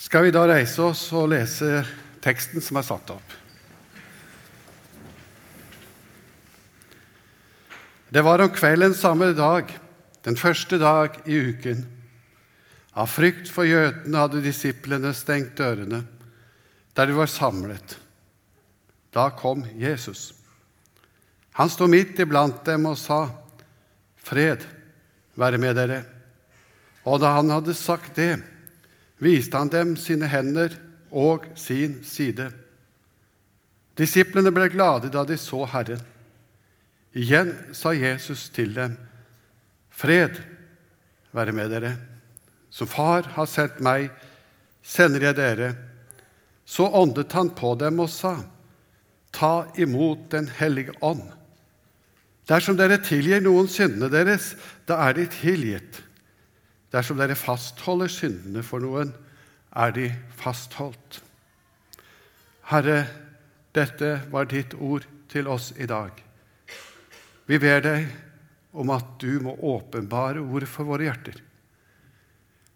skal 0.00 0.24
vi 0.24 0.32
da 0.32 0.46
reise 0.48 0.80
oss 0.80 1.02
og 1.12 1.28
lese 1.34 1.82
teksten 2.24 2.64
som 2.64 2.78
er 2.80 2.86
satt 2.88 3.10
opp. 3.12 3.36
Det 8.10 8.22
var 8.26 8.42
om 8.42 8.50
kvelden 8.50 8.96
samme 8.96 9.30
dag, 9.38 9.68
den 10.24 10.38
første 10.40 10.80
dag 10.80 11.20
i 11.28 11.36
uken. 11.52 11.84
Av 12.96 13.06
frykt 13.06 13.52
for 13.52 13.68
jødene 13.68 14.24
hadde 14.24 14.42
disiplene 14.42 15.12
stengt 15.14 15.52
dørene 15.60 16.02
der 16.96 17.06
de 17.06 17.14
var 17.14 17.30
samlet. 17.30 17.94
Da 19.14 19.28
kom 19.36 19.62
Jesus. 19.78 20.32
Han 21.54 21.70
sto 21.70 21.86
midt 21.90 22.18
iblant 22.18 22.64
dem 22.66 22.88
og 22.88 22.98
sa, 22.98 23.28
'Fred 24.16 24.64
være 25.36 25.58
med 25.58 25.76
dere.' 25.76 26.04
Og 27.04 27.20
da 27.20 27.32
han 27.36 27.50
hadde 27.50 27.74
sagt 27.74 28.16
det, 28.16 28.42
viste 29.20 29.56
han 29.56 29.70
dem 29.72 29.94
sine 30.00 30.28
hender 30.30 30.74
og 31.10 31.46
sin 31.58 32.00
side. 32.06 32.50
Disiplene 33.98 34.52
ble 34.54 34.70
glade 34.72 35.10
da 35.12 35.24
de 35.28 35.36
så 35.38 35.64
Herren. 35.68 36.00
Igjen 37.12 37.52
sa 37.74 37.92
Jesus 37.92 38.48
til 38.54 38.74
dem, 38.74 38.96
'Fred 39.90 40.40
være 41.32 41.52
med 41.52 41.70
dere.' 41.70 41.98
Som 42.70 42.86
Far 42.86 43.26
har 43.34 43.48
sendt 43.50 43.80
meg, 43.82 44.10
sender 44.82 45.26
jeg 45.26 45.36
dere. 45.36 45.74
Så 46.64 46.86
åndet 46.86 47.32
han 47.34 47.50
på 47.50 47.74
dem 47.74 47.98
og 48.00 48.10
sa, 48.10 48.36
Ta 49.32 49.66
imot 49.78 50.30
Den 50.30 50.48
hellige 50.48 50.94
ånd. 51.02 51.22
Dersom 52.48 52.76
dere 52.78 52.98
tilgir 52.98 53.42
noen 53.42 53.68
syndene 53.70 54.10
deres, 54.10 54.54
da 54.86 54.98
er 55.06 55.14
de 55.14 55.26
tilgitt. 55.30 56.00
Dersom 56.90 57.20
dere 57.20 57.38
fastholder 57.38 58.10
syndene 58.10 58.64
for 58.66 58.82
noen, 58.82 59.12
er 59.70 59.92
de 59.94 60.08
fastholdt. 60.38 61.20
Herre, 62.70 63.04
dette 63.74 64.16
var 64.30 64.48
ditt 64.50 64.74
ord 64.74 65.06
til 65.30 65.46
oss 65.50 65.70
i 65.78 65.86
dag. 65.86 66.10
Vi 67.46 67.58
ber 67.62 67.82
deg 67.82 68.10
om 68.74 68.90
at 68.94 69.16
du 69.22 69.40
må 69.42 69.56
åpenbare 69.66 70.42
ord 70.42 70.66
for 70.70 70.90
våre 70.90 71.06
hjerter, 71.08 71.38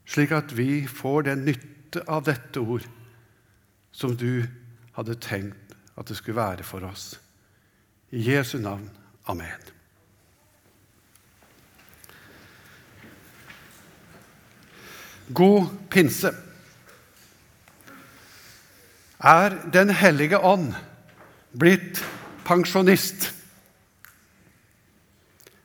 slik 0.07 0.35
at 0.35 0.55
vi 0.55 0.85
får 0.91 1.31
den 1.31 1.45
nytte 1.47 2.03
av 2.11 2.27
dette 2.27 2.63
ord 2.63 2.87
som 3.95 4.17
du 4.19 4.45
hadde 4.97 5.19
tenkt 5.23 5.75
at 5.95 6.11
det 6.11 6.19
skulle 6.19 6.43
være 6.43 6.67
for 6.67 6.87
oss. 6.87 7.15
I 8.11 8.27
Jesu 8.31 8.59
navn. 8.59 8.91
Amen. 9.31 9.74
God 15.33 15.69
pinse. 15.91 16.35
Er 19.21 19.57
Den 19.73 19.91
hellige 19.91 20.39
ånd 20.39 20.75
blitt 21.57 22.03
pensjonist? 22.45 23.31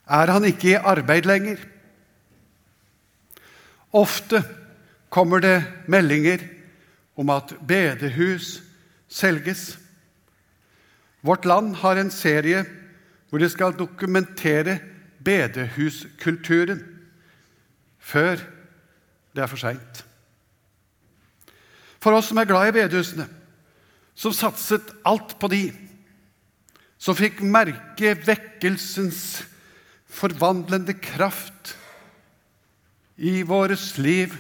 Er 0.08 0.32
han 0.32 0.46
ikke 0.48 0.72
i 0.72 0.80
arbeid 0.80 1.28
lenger? 1.28 1.58
Ofte 3.92 4.44
kommer 5.10 5.42
det 5.44 5.64
meldinger 5.88 6.46
om 7.18 7.30
at 7.34 7.52
bedehus 7.68 8.62
selges. 9.10 9.78
Vårt 11.22 11.46
land 11.46 11.76
har 11.82 12.00
en 12.00 12.12
serie 12.14 12.64
hvor 13.30 13.42
de 13.42 13.50
skal 13.50 13.76
dokumentere 13.78 14.80
bedehuskulturen 15.26 16.80
før 18.00 18.40
det 19.40 19.46
er 19.46 19.52
for 19.52 19.62
seint. 19.62 20.02
For 22.04 22.16
oss 22.16 22.30
som 22.32 22.40
er 22.40 22.48
glad 22.48 22.70
i 22.70 22.76
bedehusene, 22.76 23.28
som 24.20 24.36
satset 24.36 24.92
alt 25.08 25.38
på 25.40 25.48
de, 25.52 25.70
som 27.00 27.16
fikk 27.16 27.40
merke 27.48 28.18
vekkelsens 28.28 29.46
forvandlende 30.10 30.98
kraft 31.00 31.76
i 33.16 33.40
våres 33.48 33.94
liv, 34.00 34.36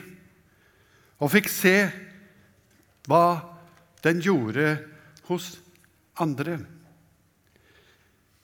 og 1.19 1.31
fikk 1.31 1.47
se 1.51 1.75
hva 3.07 3.23
den 4.03 4.19
gjorde 4.23 4.73
hos 5.29 5.53
andre. 6.19 6.57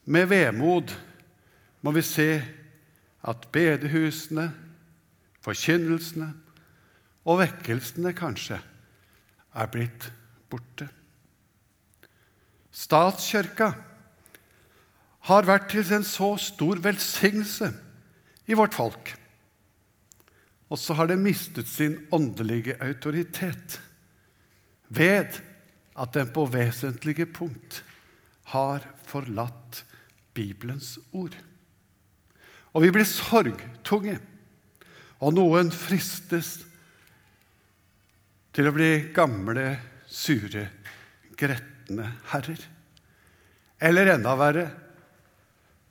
Med 0.06 0.28
vemod 0.32 0.92
må 1.84 1.92
vi 1.96 2.04
se 2.06 2.30
at 3.26 3.48
bedehusene 3.52 4.50
forkynnelsene 5.46 6.32
og 7.26 7.42
vekkelsene 7.42 8.14
kanskje 8.18 8.60
er 9.56 9.72
blitt 9.72 10.10
borte. 10.52 10.88
Statskirka 12.76 13.72
har 15.26 15.48
vært 15.48 15.72
til 15.74 15.94
en 15.96 16.06
så 16.06 16.36
stor 16.42 16.82
velsignelse 16.84 17.72
i 18.46 18.58
vårt 18.58 18.76
folk. 18.78 19.14
Og 20.70 20.80
så 20.82 20.98
har 20.98 21.10
det 21.10 21.22
mistet 21.22 21.70
sin 21.70 21.98
åndelige 22.14 22.78
autoritet 22.84 23.80
ved 24.90 25.40
at 25.96 26.14
den 26.14 26.30
på 26.36 26.46
vesentlige 26.52 27.26
punkt 27.26 27.82
har 28.52 28.86
forlatt 29.08 29.84
Bibelens 30.36 30.98
ord. 31.16 31.34
Og 32.76 32.84
vi 32.84 32.92
blir 32.92 33.08
sorgtunge 33.08 34.20
og 35.24 35.38
noen 35.38 35.72
fristes 35.72 36.60
til 38.56 38.70
å 38.70 38.76
bli 38.76 38.90
gamle, 39.16 39.68
sure, 40.08 40.64
gretne 41.36 42.08
herrer. 42.32 42.62
Eller 43.84 44.14
enda 44.14 44.36
verre 44.40 44.66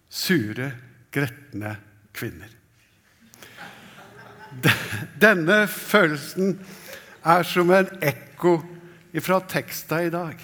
sure, 0.08 0.70
gretne 1.12 1.74
kvinner. 2.14 2.50
Denne 5.20 5.64
følelsen 5.68 6.56
er 7.26 7.44
som 7.48 7.72
en 7.74 7.90
ekko 8.04 8.56
fra 9.24 9.40
teksta 9.50 10.00
i 10.06 10.12
dag. 10.14 10.38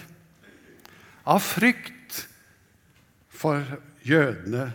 Av 1.30 1.40
frykt 1.40 2.24
for 3.40 3.64
jødene 4.04 4.68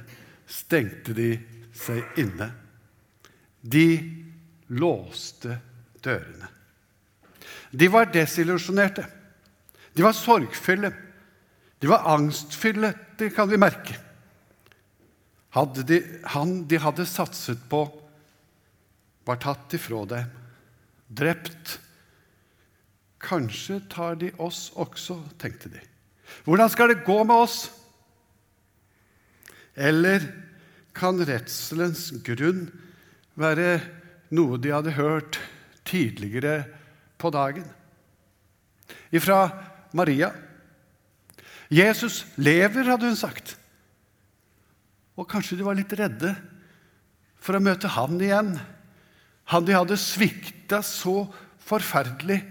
stengte 0.49 1.13
de 1.17 1.29
seg 1.75 2.19
inne. 2.21 2.49
De 3.61 3.87
låste 4.73 5.59
dørene. 6.01 6.49
De 7.71 7.87
var 7.91 8.11
desillusjonerte. 8.13 9.05
De 9.93 10.03
var 10.03 10.15
sorgfulle. 10.15 10.91
De 11.79 11.87
var 11.87 12.07
angstfulle, 12.15 12.93
det 13.17 13.29
kan 13.35 13.49
vi 13.49 13.59
merke. 13.59 13.97
Hadde 15.55 15.85
de, 15.87 16.01
han 16.35 16.65
de 16.67 16.79
hadde 16.83 17.05
satset 17.07 17.61
på, 17.71 17.85
var 19.25 19.39
tatt 19.41 19.73
ifra 19.77 20.03
dem, 20.09 20.31
drept. 21.07 21.77
Kanskje 23.23 23.79
tar 23.89 24.19
de 24.21 24.31
oss 24.41 24.67
også, 24.75 25.17
tenkte 25.41 25.71
de. 25.73 25.81
Hvordan 26.45 26.69
skal 26.69 26.91
det 26.91 27.05
gå 27.07 27.17
med 27.23 27.45
oss? 27.45 27.59
Eller 29.75 30.23
kan 30.95 31.19
redselens 31.27 32.09
grunn 32.23 32.67
være 33.39 33.79
noe 34.35 34.59
de 34.61 34.71
hadde 34.71 34.95
hørt 34.95 35.39
tidligere 35.87 36.63
på 37.17 37.31
dagen. 37.33 37.65
Ifra 39.09 39.49
Maria. 39.95 40.31
Jesus 41.71 42.23
lever, 42.35 42.85
hadde 42.85 43.09
hun 43.09 43.19
sagt. 43.19 43.55
Og 45.15 45.27
kanskje 45.29 45.57
de 45.59 45.65
var 45.65 45.77
litt 45.77 45.93
redde 45.95 46.35
for 47.41 47.57
å 47.57 47.63
møte 47.63 47.91
han 47.95 48.19
igjen. 48.21 48.55
Han 49.53 49.65
de 49.65 49.75
hadde 49.77 49.97
svikta 50.01 50.81
så 50.85 51.23
forferdelig, 51.65 52.41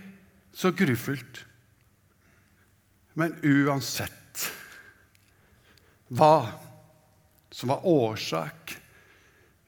så 0.54 0.70
grufullt. 0.74 1.42
Men 3.18 3.36
uansett 3.42 4.48
hva 6.14 6.38
som 7.54 7.70
var 7.70 7.86
årsak 7.86 8.74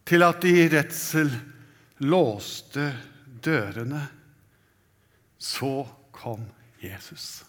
til 0.06 0.22
at 0.26 0.42
de 0.42 0.52
i 0.62 0.66
redsel 0.70 1.30
låste 2.06 2.90
dørene. 3.42 4.02
Så 5.38 5.86
kom 6.12 6.44
Jesus. 6.82 7.44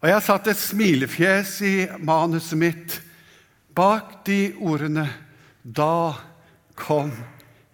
Og 0.00 0.08
Jeg 0.08 0.22
satt 0.24 0.48
et 0.48 0.56
smilefjes 0.56 1.58
i 1.66 1.74
manuset 2.00 2.58
mitt 2.58 3.00
bak 3.76 4.24
de 4.26 4.54
ordene 4.60 5.08
'Da 5.64 6.14
kom 6.74 7.12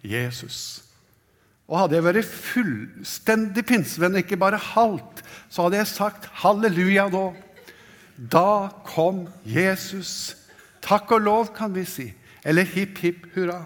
Jesus'. 0.03 0.83
Og 1.67 1.79
Hadde 1.79 1.95
jeg 1.95 2.03
vært 2.03 2.25
fullstendig 2.25 3.65
pinsevenn, 3.65 4.15
ikke 4.15 4.39
bare 4.39 4.57
halvt, 4.57 5.23
så 5.49 5.63
hadde 5.63 5.77
jeg 5.77 5.87
sagt 5.87 6.29
halleluja 6.43 7.09
da. 7.11 7.33
Da 8.17 8.69
kom 8.85 9.27
Jesus. 9.45 10.35
Takk 10.81 11.11
og 11.11 11.21
lov, 11.21 11.55
kan 11.55 11.75
vi 11.75 11.83
si. 11.85 12.13
Eller 12.43 12.63
hipp, 12.63 12.97
hipp 12.97 13.27
hurra. 13.35 13.65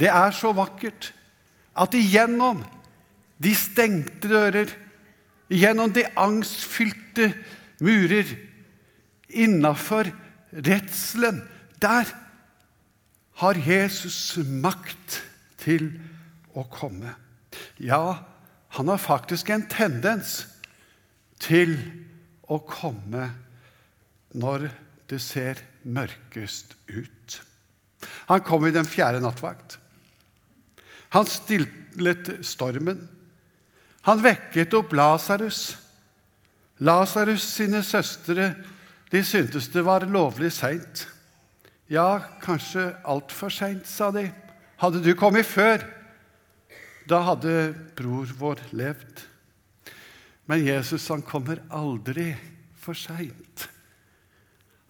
Det 0.00 0.08
er 0.08 0.30
så 0.32 0.52
vakkert 0.56 1.12
at 1.76 1.94
igjennom 1.94 2.64
de 3.40 3.54
stengte 3.56 4.28
dører, 4.28 4.70
gjennom 5.50 5.92
de 5.92 6.04
angstfylte 6.20 7.32
murer, 7.82 8.28
innafor 9.30 10.10
redselen. 10.52 11.40
Der 11.82 12.10
har 13.40 13.58
Jesus 13.66 14.36
makt 14.44 15.20
til 15.60 15.88
å 16.54 16.66
komme. 16.70 17.14
Ja, 17.80 18.20
han 18.76 18.90
har 18.92 19.02
faktisk 19.02 19.50
en 19.50 19.66
tendens 19.70 20.44
til 21.40 21.78
å 22.50 22.60
komme 22.66 23.30
når 24.36 24.68
det 25.10 25.18
ser 25.22 25.62
mørkest 25.82 26.76
ut. 26.90 27.40
Han 28.30 28.42
kom 28.46 28.66
i 28.66 28.74
den 28.74 28.86
fjerde 28.88 29.22
nattvakt. 29.24 29.78
Han 31.14 31.26
stillet 31.26 32.30
stormen. 32.46 33.08
Han 34.08 34.22
vekket 34.24 34.74
opp 34.74 34.92
Lasarus. 34.96 35.76
Lasarus 36.80 37.44
sine 37.44 37.82
søstre 37.84 38.54
de 39.10 39.22
syntes 39.26 39.68
det 39.72 39.82
var 39.84 40.06
lovlig 40.06 40.52
seint. 40.54 41.06
Ja, 41.90 42.20
kanskje 42.42 42.92
altfor 43.02 43.50
seint, 43.50 43.88
sa 43.90 44.12
de. 44.14 44.28
Hadde 44.78 45.02
du 45.02 45.10
kommet 45.18 45.48
før, 45.48 45.82
da 47.10 47.18
hadde 47.26 47.72
bror 47.98 48.30
vår 48.38 48.62
levd. 48.70 49.24
Men 50.46 50.62
Jesus 50.62 51.08
han 51.10 51.24
kommer 51.26 51.58
aldri 51.74 52.30
for 52.78 52.94
seint. 52.94 53.66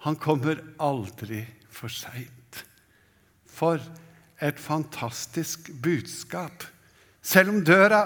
Han 0.04 0.16
kommer 0.20 0.60
aldri 0.80 1.42
for 1.72 1.92
seint. 1.92 2.60
For 3.48 3.80
et 4.40 4.60
fantastisk 4.60 5.72
budskap. 5.82 6.64
Selv 7.20 7.52
om 7.52 7.64
døra 7.64 8.04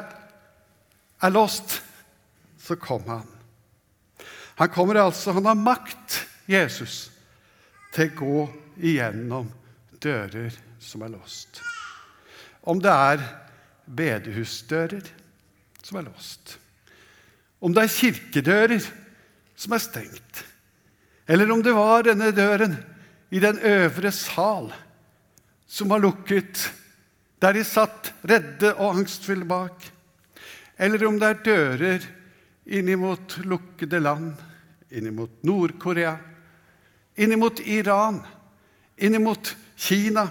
er 1.25 1.33
låst, 1.33 1.83
så 2.61 2.77
kom 2.77 3.05
han. 3.09 3.27
Han 4.55 4.69
kommer 4.69 5.01
altså, 5.01 5.33
han 5.33 5.47
har 5.47 5.59
makt, 5.59 6.21
Jesus, 6.47 7.09
til 7.95 8.11
å 8.13 8.19
gå 8.19 8.41
igjennom 8.85 9.49
dører 10.03 10.53
som 10.83 11.05
er 11.07 11.15
låst. 11.15 11.63
Om 12.65 12.81
det 12.83 12.93
er 12.93 13.25
bedehusdører 13.85 15.09
som 15.85 16.01
er 16.01 16.07
låst, 16.09 16.59
om 17.65 17.73
det 17.73 17.85
er 17.85 17.95
kirkedører 17.97 18.85
som 19.57 19.75
er 19.77 19.83
stengt, 19.83 20.45
eller 21.27 21.53
om 21.53 21.63
det 21.65 21.73
var 21.77 22.05
denne 22.05 22.31
døren 22.37 22.77
i 23.33 23.41
den 23.41 23.59
øvre 23.65 24.13
sal 24.13 24.69
som 25.67 25.89
var 25.93 26.03
lukket, 26.05 26.69
der 27.41 27.57
de 27.57 27.65
satt 27.67 28.13
redde 28.29 28.75
og 28.77 28.99
angstfulle 29.01 29.49
bak, 29.49 29.94
eller 30.77 31.07
om 31.07 31.19
det 31.21 31.31
er 31.31 31.43
dører 31.47 32.07
innimot 32.65 33.37
lukkede 33.45 34.01
land, 34.01 34.33
innimot 34.91 35.43
Nord-Korea, 35.45 36.17
innimot 37.17 37.61
Iran, 37.61 38.23
innimot 38.97 39.55
Kina 39.77 40.27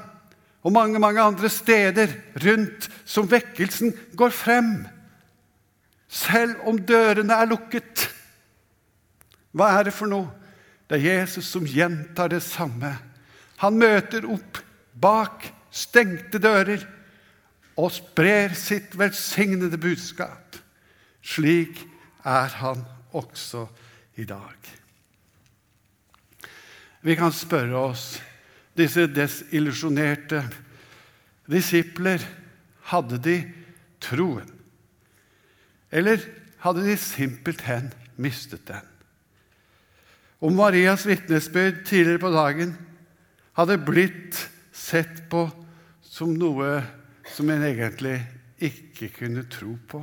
og 0.63 0.71
mange, 0.71 0.99
mange 0.99 1.21
andre 1.21 1.49
steder 1.51 2.11
rundt 2.43 2.89
som 3.05 3.27
vekkelsen 3.29 3.93
går 4.15 4.33
frem, 4.33 4.75
selv 6.07 6.61
om 6.69 6.79
dørene 6.79 7.35
er 7.35 7.49
lukket. 7.49 8.07
Hva 9.53 9.73
er 9.77 9.89
det 9.89 9.95
for 9.95 10.09
noe? 10.09 10.29
Det 10.87 10.99
er 10.99 11.19
Jesus 11.21 11.47
som 11.49 11.65
gjentar 11.67 12.31
det 12.31 12.43
samme. 12.45 12.93
Han 13.63 13.79
møter 13.79 14.25
opp 14.29 14.59
bak 14.93 15.47
stengte 15.73 16.39
dører 16.41 16.83
og 17.77 17.91
sprer 17.91 18.53
sitt 18.57 18.97
velsignede 18.99 19.77
budskap. 19.81 20.57
Slik 21.23 21.79
er 22.25 22.51
han 22.59 22.83
også 23.13 23.65
i 24.19 24.25
dag. 24.29 24.57
Vi 27.03 27.15
kan 27.19 27.33
spørre 27.35 27.79
oss 27.91 28.05
disse 28.77 29.07
desillusjonerte 29.11 30.43
disipler 31.51 32.23
hadde 32.89 33.19
de 33.23 33.35
troen? 34.03 34.49
Eller 35.93 36.23
hadde 36.63 36.85
de 36.87 36.95
simpelthen 36.97 37.91
mistet 38.15 38.65
den? 38.69 38.87
Om 40.43 40.57
Marias 40.59 41.05
vitnesbyrd 41.07 41.85
tidligere 41.87 42.19
på 42.23 42.31
dagen 42.33 42.73
hadde 43.55 43.79
blitt 43.79 44.39
sett 44.75 45.23
på 45.31 45.45
som 46.03 46.33
noe 46.35 46.81
som 47.33 47.49
en 47.49 47.63
egentlig 47.65 48.19
ikke 48.63 49.09
kunne 49.17 49.45
tro 49.49 49.73
på. 49.89 50.01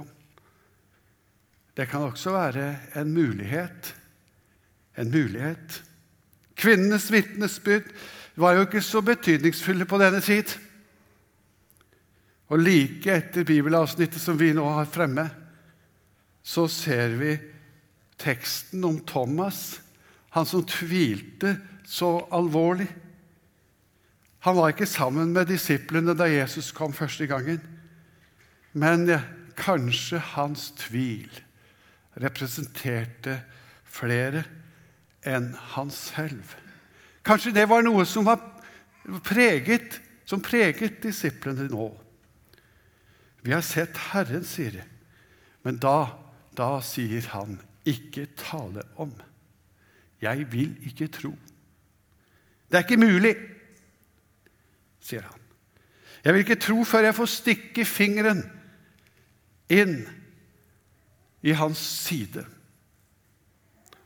Det 1.76 1.86
kan 1.88 2.08
også 2.08 2.34
være 2.34 2.66
en 2.98 3.12
mulighet. 3.14 3.94
En 4.98 5.10
mulighet. 5.10 5.82
Kvinnenes 6.58 7.06
vitnesbyrd 7.12 7.86
var 8.36 8.56
jo 8.56 8.66
ikke 8.66 8.82
så 8.84 9.00
betydningsfulle 9.04 9.86
på 9.88 10.00
denne 10.02 10.20
tid. 10.20 10.50
Og 12.50 12.58
like 12.58 13.14
etter 13.14 13.46
bibelavsnittet 13.46 14.20
som 14.20 14.38
vi 14.38 14.50
nå 14.56 14.66
har 14.74 14.90
fremme, 14.90 15.28
så 16.42 16.66
ser 16.68 17.14
vi 17.20 17.36
teksten 18.20 18.84
om 18.84 18.98
Thomas, 19.06 19.80
han 20.34 20.46
som 20.46 20.66
tvilte 20.66 21.54
så 21.86 22.16
alvorlig. 22.34 22.88
Han 24.40 24.56
var 24.56 24.72
ikke 24.72 24.88
sammen 24.88 25.34
med 25.36 25.50
disiplene 25.50 26.14
da 26.16 26.28
Jesus 26.30 26.70
kom 26.72 26.94
første 26.96 27.26
gangen, 27.28 27.60
men 28.72 29.10
kanskje 29.58 30.20
hans 30.32 30.70
tvil 30.80 31.28
representerte 32.20 33.40
flere 33.84 34.44
enn 35.28 35.50
han 35.74 35.90
selv. 35.92 36.54
Kanskje 37.26 37.52
det 37.52 37.66
var 37.68 37.84
noe 37.84 38.06
som 38.08 38.24
var 38.28 38.40
preget, 39.26 40.00
som 40.24 40.40
preget 40.40 41.02
disiplene 41.04 41.68
nå. 41.68 41.90
Vi 43.44 43.52
har 43.52 43.64
sett 43.64 43.96
Herren, 44.10 44.44
sier 44.44 44.78
de. 44.78 44.84
Men 45.64 45.80
da, 45.80 46.12
da 46.56 46.78
sier 46.84 47.28
han, 47.34 47.58
ikke 47.88 48.26
tale 48.38 48.84
om. 49.00 49.12
Jeg 50.20 50.46
vil 50.52 50.74
ikke 50.88 51.08
tro. 51.12 51.32
Det 52.70 52.78
er 52.78 52.84
ikke 52.84 53.00
mulig, 53.00 53.34
sier 55.04 55.26
han. 55.26 55.38
Jeg 56.24 56.34
vil 56.34 56.44
ikke 56.44 56.60
tro 56.60 56.82
før 56.84 57.08
jeg 57.08 57.16
får 57.16 57.30
stikke 57.32 57.84
fingeren 57.88 58.42
inn 59.72 60.02
i 61.46 61.54
hans 61.56 61.80
side. 61.80 62.44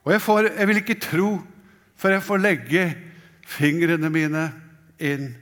Og 0.05 0.13
jeg, 0.13 0.23
får, 0.23 0.51
jeg 0.53 0.69
vil 0.71 0.83
ikke 0.83 1.01
tro 1.03 1.31
før 1.99 2.17
jeg 2.17 2.27
får 2.27 2.43
legge 2.43 2.85
fingrene 3.49 4.11
mine 4.13 4.45
inn 5.03 5.33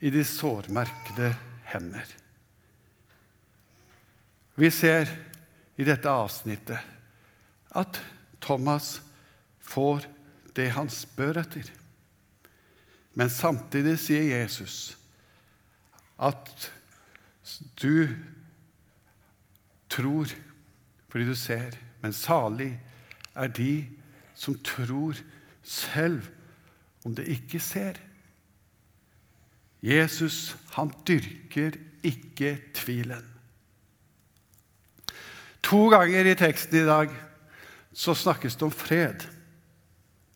i 0.00 0.12
de 0.12 0.22
sårmerkede 0.24 1.32
hender. 1.72 2.06
Vi 4.60 4.70
ser 4.70 5.08
i 5.80 5.86
dette 5.88 6.12
avsnittet 6.12 6.78
at 7.80 8.00
Thomas 8.44 8.98
får 9.64 10.04
det 10.56 10.70
han 10.76 10.90
spør 10.92 11.40
etter. 11.40 11.68
Men 13.16 13.30
samtidig 13.32 13.96
sier 14.02 14.26
Jesus 14.28 14.96
at 16.20 16.72
du 17.82 18.08
tror 19.90 20.28
fordi 21.10 21.26
du 21.26 21.34
ser, 21.34 21.74
men 22.02 22.12
salig 22.14 22.76
er 23.34 23.50
de 23.50 23.88
som 24.34 24.54
tror 24.64 25.18
selv 25.62 26.22
om 27.04 27.14
det 27.14 27.26
ikke 27.28 27.60
ser. 27.60 27.98
Jesus, 29.82 30.56
han 30.76 30.92
dyrker 31.08 31.74
ikke 32.06 32.58
tvilen. 32.74 33.26
To 35.66 35.88
ganger 35.92 36.30
i 36.30 36.38
teksten 36.38 36.78
i 36.82 36.86
dag 36.86 37.12
så 37.92 38.14
snakkes 38.14 38.56
det 38.56 38.68
om 38.68 38.72
fred. 38.72 39.26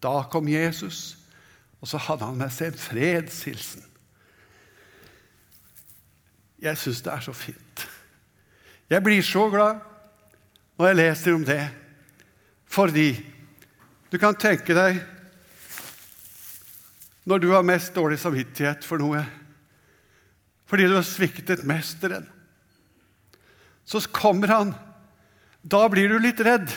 Da 0.02 0.22
kom 0.30 0.48
Jesus, 0.48 1.16
og 1.80 1.88
så 1.88 2.00
hadde 2.00 2.26
han 2.26 2.40
med 2.40 2.52
seg 2.52 2.72
en 2.72 2.80
fredshilsen. 2.80 3.84
Jeg 6.64 6.80
syns 6.80 7.02
det 7.04 7.12
er 7.12 7.24
så 7.24 7.34
fint. 7.36 7.84
Jeg 8.88 9.04
blir 9.04 9.24
så 9.24 9.48
glad 9.52 9.82
når 10.78 10.90
jeg 10.90 10.98
leser 10.98 11.36
om 11.36 11.44
det, 11.46 11.62
fordi 12.66 13.08
du 14.10 14.16
kan 14.18 14.36
tenke 14.38 14.74
deg 14.76 15.02
når 17.24 17.40
du 17.40 17.48
har 17.52 17.66
mest 17.66 17.94
dårlig 17.96 18.18
samvittighet 18.20 18.84
for 18.84 19.00
noe, 19.00 19.22
fordi 20.68 20.88
du 20.88 20.96
har 20.96 21.06
sviktet 21.06 21.64
mesteren. 21.68 22.26
Så 23.84 24.00
kommer 24.12 24.48
han. 24.48 24.74
Da 25.62 25.84
blir 25.92 26.08
du 26.08 26.18
litt 26.20 26.40
redd. 26.44 26.72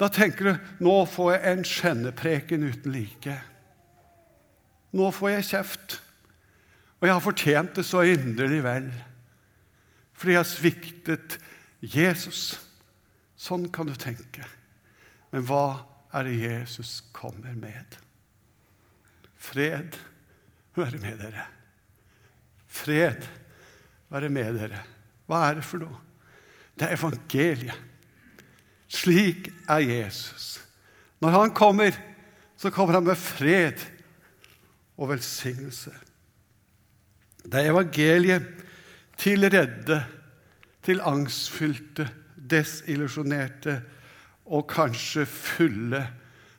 Da 0.00 0.08
tenker 0.12 0.44
du 0.48 0.84
nå 0.84 0.96
får 1.08 1.34
jeg 1.34 1.50
en 1.50 1.68
skjennepreken 1.68 2.64
uten 2.68 2.94
like. 2.94 3.36
Nå 4.94 5.10
får 5.14 5.36
jeg 5.36 5.48
kjeft. 5.52 5.98
Og 7.00 7.08
jeg 7.08 7.16
har 7.16 7.24
fortjent 7.24 7.74
det 7.76 7.84
så 7.86 8.04
inderlig 8.08 8.62
vel. 8.64 8.88
Fordi 10.14 10.36
jeg 10.36 10.40
har 10.40 10.48
sviktet 10.48 11.38
Jesus. 11.80 12.42
Sånn 13.36 13.66
kan 13.74 13.88
du 13.90 13.96
tenke. 13.98 14.46
Men 15.34 15.44
hva 15.48 15.84
er 16.14 16.28
det 16.28 16.38
Jesus 16.38 17.00
kommer 17.12 17.56
med? 17.58 17.98
Fred 19.34 19.98
være 20.78 21.00
med 21.02 21.18
dere. 21.20 21.44
Fred 22.70 23.26
være 24.10 24.30
med 24.32 24.56
dere. 24.58 24.80
Hva 25.28 25.48
er 25.48 25.58
det 25.58 25.66
for 25.66 25.82
noe? 25.84 26.00
Det 26.74 26.88
er 26.88 26.96
evangeliet. 26.96 27.90
Slik 28.94 29.50
er 29.70 29.82
Jesus. 29.82 30.60
Når 31.22 31.34
han 31.34 31.54
kommer, 31.56 31.94
så 32.56 32.70
kommer 32.70 32.94
han 32.98 33.06
med 33.06 33.18
fred 33.18 33.80
og 34.96 35.10
velsignelse. 35.10 35.92
Det 37.44 37.60
er 37.60 37.70
evangeliet 37.70 38.46
til 39.20 39.44
redde, 39.52 40.00
til 40.84 41.00
angstfylte, 41.04 42.08
desillusjonerte 42.36 43.78
og 44.52 44.66
kanskje 44.68 45.24
fulle 45.28 46.00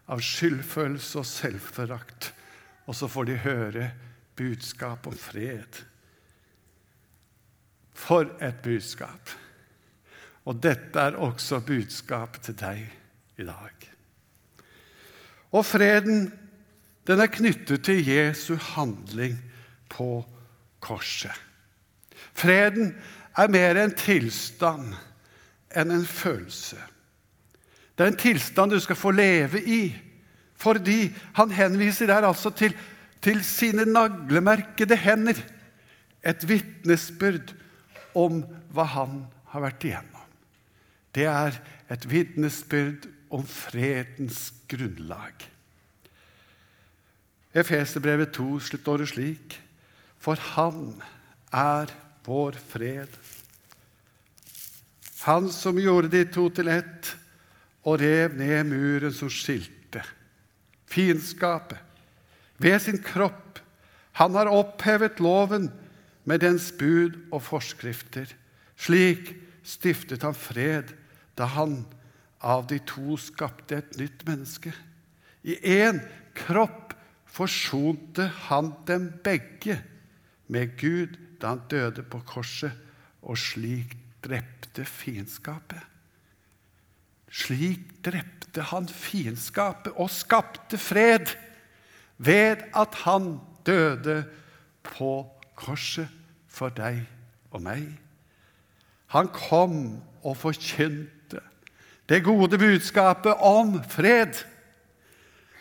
av 0.09 0.21
skyldfølelse 0.21 1.21
og 1.21 1.27
selvforakt. 1.29 2.31
Og 2.85 2.97
så 2.97 3.09
får 3.09 3.29
de 3.29 3.39
høre 3.41 3.89
budskap 4.37 5.07
om 5.09 5.17
fred. 5.17 5.81
For 7.95 8.29
et 8.43 8.61
budskap! 8.63 9.33
Og 10.45 10.59
dette 10.61 11.01
er 11.01 11.17
også 11.17 11.63
budskap 11.65 12.37
til 12.45 12.57
deg 12.59 12.83
i 13.41 13.45
dag. 13.47 13.87
Og 15.57 15.65
freden, 15.65 16.27
den 17.07 17.21
er 17.21 17.31
knyttet 17.33 17.85
til 17.87 18.05
Jesu 18.05 18.53
handling 18.75 19.39
på 19.89 20.21
korset. 20.21 20.34
Freden 22.35 22.93
er 23.37 23.51
mer 23.51 23.79
en 23.79 23.93
tilstand 23.97 24.93
enn 25.75 25.91
en 25.91 26.05
følelse. 26.07 26.79
Det 27.95 28.03
er 28.03 28.11
en 28.11 28.19
tilstand 28.19 28.75
du 28.75 28.79
skal 28.83 28.99
få 28.99 29.11
leve 29.15 29.61
i, 29.61 29.81
fordi 30.55 31.09
han 31.35 31.51
henviser 31.51 32.11
der 32.11 32.27
altså 32.27 32.51
til, 32.55 32.75
til 33.23 33.43
sine 33.43 33.85
naglemerkede 33.85 34.95
hender. 34.99 35.39
Et 36.25 36.47
vitnesbyrd 36.49 37.53
om 38.15 38.41
hva 38.73 38.85
han 38.95 39.25
har 39.51 39.63
vært 39.67 39.83
igjennom. 39.85 40.23
Det 41.15 41.27
er 41.29 41.59
et 41.91 42.07
vitnesbyrd 42.11 43.05
om 43.31 43.45
fredens 43.47 44.49
grunnlag. 44.71 45.45
Efeserbrevet 47.55 48.33
2 48.35 48.59
står 48.59 48.91
året 48.91 49.11
slik 49.13 49.61
For 50.25 50.39
Han 50.55 50.95
er 51.53 51.91
vår 52.25 52.57
fred. 52.57 53.11
Han 55.25 55.51
som 55.53 55.77
gjorde 55.77 56.09
de 56.13 56.23
to 56.33 56.47
til 56.49 56.71
ett 56.73 57.11
og 57.85 57.99
rev 58.01 58.33
ned 58.37 58.71
muren 58.71 59.13
som 59.13 59.29
skilte. 59.29 60.01
Fiendskapet. 60.89 61.77
Ved 62.57 62.79
sin 62.81 62.97
kropp. 63.05 63.59
Han 64.17 64.33
har 64.37 64.49
opphevet 64.49 65.21
loven 65.21 65.69
med 66.25 66.41
dens 66.41 66.71
bud 66.73 67.19
og 67.29 67.43
forskrifter. 67.45 68.29
Slik 68.79 69.33
stiftet 69.65 70.25
han 70.25 70.37
fred 70.37 70.93
da 71.37 71.49
han 71.53 71.83
av 72.41 72.65
de 72.69 72.79
to 72.87 73.17
skapte 73.21 73.77
et 73.77 73.97
nytt 73.99 74.23
menneske. 74.25 74.73
I 75.45 75.59
én 75.85 75.99
kropp 76.37 76.95
forsonte 77.29 78.31
han 78.47 78.71
dem 78.87 79.11
begge 79.25 79.83
med 80.47 80.77
Gud 80.79 81.17
da 81.41 81.53
han 81.53 81.63
døde 81.69 82.03
på 82.03 82.21
korset, 82.27 82.71
og 83.25 83.37
slik 83.37 83.95
drepte 84.23 84.85
fiendskapet. 84.85 85.81
Slik 87.31 87.81
drepte 88.05 88.63
han 88.69 88.87
fiendskapet 88.87 89.97
og 89.97 90.09
skapte 90.13 90.77
fred 90.77 91.33
ved 92.17 92.63
at 92.75 92.95
han 93.03 93.39
døde 93.65 94.23
på 94.85 95.25
korset 95.57 96.07
for 96.47 96.71
deg 96.71 97.01
og 97.51 97.63
meg. 97.65 97.89
Han 99.15 99.29
kom 99.33 99.77
og 100.25 100.37
forkynte 100.37 101.41
det 102.09 102.23
gode 102.23 102.57
budskapet 102.61 103.41
om 103.41 103.77
fred. 103.89 104.37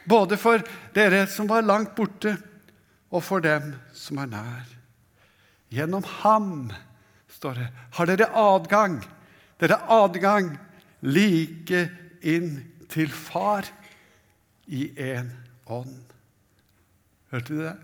Både 0.08 0.36
for 0.36 0.60
dere 0.94 1.24
som 1.30 1.48
var 1.48 1.64
langt 1.64 1.94
borte, 1.96 2.36
og 3.14 3.22
for 3.22 3.44
dem 3.44 3.74
som 3.94 4.18
er 4.18 4.30
nær. 4.32 4.70
Gjennom 5.74 6.04
ham, 6.20 6.48
står 7.30 7.60
det, 7.60 7.68
har 7.94 8.10
dere 8.10 8.30
adgang. 8.38 8.98
Dere 9.62 9.78
har 9.78 10.04
adgang 10.04 10.50
like 11.06 11.86
inn 12.26 12.56
til 12.90 13.10
Far 13.12 13.68
i 14.66 14.88
én 14.98 15.30
ånd. 15.66 15.96
Hørte 17.30 17.52
du 17.52 17.62
det? 17.62 17.76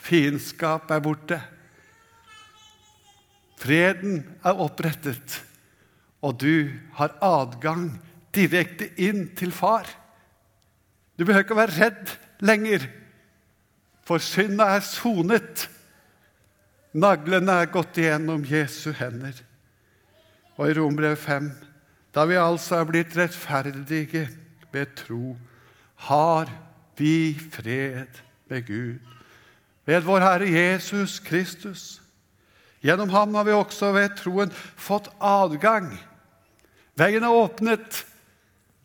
Fiendskap 0.00 0.90
er 0.90 1.02
borte. 1.04 1.40
Freden 3.60 4.22
er 4.46 4.62
opprettet, 4.64 5.42
og 6.24 6.38
du 6.40 6.70
har 6.96 7.18
adgang 7.20 7.90
direkte 8.32 8.88
inn 9.02 9.28
til 9.36 9.52
Far. 9.52 9.84
Du 11.18 11.26
behøver 11.26 11.44
ikke 11.44 11.58
å 11.58 11.60
være 11.60 11.76
redd 11.76 12.14
lenger, 12.40 12.86
for 14.10 14.18
synda 14.18 14.72
er 14.74 14.82
sonet. 14.82 15.68
Naglene 16.98 17.60
er 17.62 17.68
gått 17.70 18.00
igjennom 18.02 18.42
Jesu 18.42 18.90
hender. 18.98 19.36
Og 20.58 20.66
i 20.66 20.74
Rombrev 20.74 21.14
5, 21.14 21.46
da 22.10 22.24
vi 22.26 22.40
altså 22.40 22.80
er 22.80 22.88
blitt 22.88 23.14
rettferdige 23.14 24.24
ved 24.74 24.96
tro, 24.98 25.36
har 26.10 26.50
vi 26.98 27.38
fred 27.52 28.18
med 28.50 28.66
Gud 28.66 28.98
ved 29.86 30.02
vår 30.04 30.24
Herre 30.26 30.48
Jesus 30.50 31.20
Kristus. 31.22 32.00
Gjennom 32.82 33.12
ham 33.14 33.34
har 33.38 33.46
vi 33.46 33.54
også 33.54 33.92
ved 33.94 34.16
troen 34.18 34.50
fått 34.50 35.06
adgang. 35.22 35.92
Veien 36.98 37.22
er 37.22 37.38
åpnet, 37.44 38.02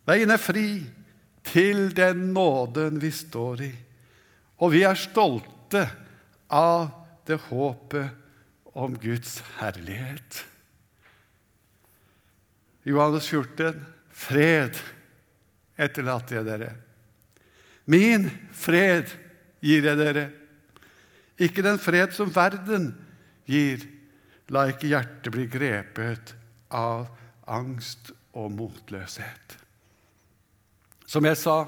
veien 0.05 0.29
er 0.29 0.41
fri 0.41 0.69
til 1.49 1.89
den 1.97 2.27
nåden 2.37 3.01
vi 3.01 3.11
står 3.11 3.65
i. 3.65 3.73
Og 4.61 4.71
vi 4.71 4.83
er 4.87 4.97
stolte 4.99 5.85
av 6.47 6.87
det 7.27 7.39
håpet 7.49 8.75
om 8.75 8.95
Guds 8.99 9.39
herlighet. 9.59 10.43
Johannes 12.85 13.27
14.: 13.31 13.81
Fred 14.15 14.77
etterlater 15.75 16.39
jeg 16.39 16.47
dere. 16.47 16.71
Min 17.85 18.29
fred 18.55 19.11
gir 19.59 19.85
jeg 19.89 19.99
dere. 19.99 20.29
Ikke 21.41 21.65
den 21.65 21.81
fred 21.81 22.13
som 22.15 22.31
verden 22.33 22.93
gir. 23.49 23.83
La 24.53 24.67
ikke 24.69 24.91
hjertet 24.91 25.33
bli 25.33 25.47
grepet 25.49 26.35
av 26.69 27.07
angst 27.49 28.11
og 28.37 28.51
motløshet. 28.53 29.55
Som 31.09 31.25
jeg 31.25 31.37
sa, 31.41 31.65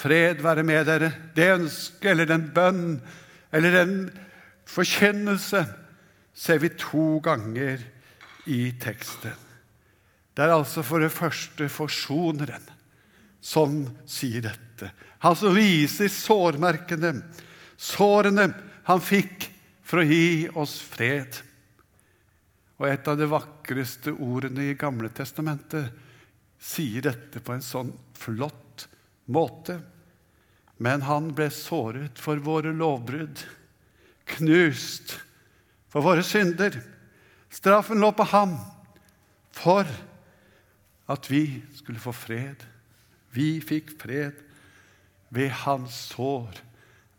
fred 0.00 0.42
være 0.44 0.64
med 0.66 0.86
dere. 0.88 1.12
Det 1.34 1.52
ønsket 1.54 2.10
eller 2.12 2.28
den 2.30 2.48
bønn 2.54 2.84
eller 3.54 3.78
den 3.78 3.96
forkynnelse 4.68 5.64
ser 6.34 6.60
vi 6.62 6.72
to 6.78 7.20
ganger 7.22 7.82
i 8.50 8.72
teksten. 8.80 9.36
Det 10.34 10.42
er 10.42 10.56
altså 10.56 10.82
for 10.82 11.04
det 11.04 11.12
første 11.14 11.68
forsoneren 11.70 12.64
som 13.44 13.84
sier 14.08 14.42
dette. 14.48 14.90
Han 15.22 15.36
som 15.38 15.54
viser 15.54 16.10
sårmerkene, 16.10 17.14
sårene 17.76 18.48
han 18.88 19.02
fikk 19.04 19.46
for 19.84 20.02
å 20.02 20.08
gi 20.08 20.48
oss 20.58 20.78
fred. 20.82 21.38
Og 22.80 22.88
et 22.88 23.08
av 23.08 23.20
de 23.20 23.28
vakreste 23.30 24.16
ordene 24.16 24.72
i 24.72 24.78
Gamle 24.78 25.12
testamentet 25.14 25.92
sier 26.58 27.04
dette 27.04 27.42
på 27.44 27.54
en 27.54 27.62
sånn 27.62 27.92
flott 28.18 28.63
måte. 29.26 29.80
Men 30.76 31.04
han 31.06 31.30
ble 31.36 31.48
såret 31.54 32.18
for 32.20 32.40
våre 32.42 32.72
lovbrudd, 32.74 33.44
knust 34.36 35.18
for 35.92 36.04
våre 36.04 36.24
synder. 36.26 36.80
Straffen 37.54 38.02
lå 38.02 38.10
på 38.12 38.26
ham 38.32 38.56
for 39.54 39.86
at 41.06 41.30
vi 41.30 41.62
skulle 41.76 42.02
få 42.02 42.12
fred. 42.16 42.64
Vi 43.34 43.60
fikk 43.62 43.94
fred. 44.00 44.34
Ved 45.34 45.50
hans 45.64 45.96
sår 46.12 46.60